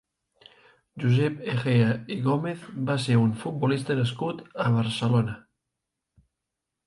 [1.01, 5.37] Josep Egea i Gómez va ser un futbolista nascut a Barcelona.